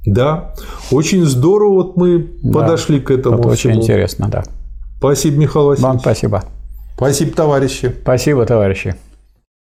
Да, 0.06 0.54
очень 0.92 1.26
здорово 1.26 1.74
вот 1.74 1.98
мы 1.98 2.28
да, 2.44 2.60
подошли 2.60 3.00
к 3.00 3.10
этому. 3.10 3.40
Это 3.40 3.48
очень 3.48 3.72
интересно, 3.72 4.28
да. 4.28 4.44
Спасибо, 4.98 5.38
Михаил 5.38 5.66
Васильевич. 5.68 5.84
Вам 5.84 6.00
спасибо. 6.00 6.44
Спасибо, 6.96 7.32
товарищи. 7.36 7.96
Спасибо, 8.02 8.46
товарищи. 8.46 8.96